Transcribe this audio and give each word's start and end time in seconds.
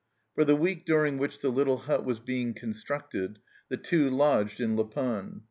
For 0.33 0.43
the 0.43 0.55
week 0.55 0.83
during 0.87 1.19
which 1.19 1.41
the 1.41 1.51
little 1.51 1.77
hut 1.77 2.03
was 2.05 2.17
being 2.17 2.55
constructed 2.55 3.37
the 3.69 3.77
Two 3.77 4.09
lodged 4.09 4.59
in 4.59 4.75
La 4.75 4.85
Panne. 4.85 5.39